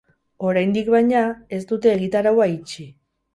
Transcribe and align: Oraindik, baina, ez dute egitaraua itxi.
Oraindik, 0.51 0.89
baina, 0.93 1.21
ez 1.59 1.59
dute 1.73 1.93
egitaraua 1.97 2.49
itxi. 2.55 2.89